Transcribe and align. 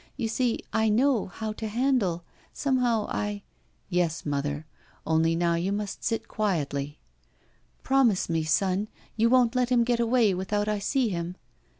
You 0.17 0.27
see, 0.27 0.59
I 0.73 0.89
know— 0.89 1.27
^how 1.37 1.55
to 1.57 1.67
handle— 1.67 2.23
Somehow 2.65 3.05
I 3.07 3.43
—"Yes, 3.89 4.25
mother, 4.25 4.65
only 5.05 5.35
now 5.35 5.53
you 5.53 5.71
must 5.71 6.03
sit 6.03 6.27
quietly 6.27 6.97
—""Promise 7.83 8.27
me, 8.27 8.43
son, 8.43 8.87
you 9.15 9.29
won't 9.29 9.53
let 9.53 9.69
him 9.69 9.83
get 9.83 9.99
away 9.99 10.33
without 10.33 10.67
I 10.67 10.79
see 10.79 11.09
him?" 11.09 11.35